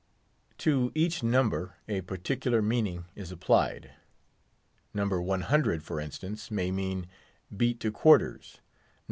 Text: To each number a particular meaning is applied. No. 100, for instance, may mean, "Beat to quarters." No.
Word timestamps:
To 0.57 0.91
each 0.95 1.21
number 1.21 1.75
a 1.87 2.01
particular 2.01 2.59
meaning 2.63 3.05
is 3.13 3.31
applied. 3.31 3.91
No. 4.95 5.05
100, 5.07 5.83
for 5.83 5.99
instance, 5.99 6.49
may 6.49 6.71
mean, 6.71 7.05
"Beat 7.55 7.79
to 7.81 7.91
quarters." 7.91 8.53
No. 8.57 8.61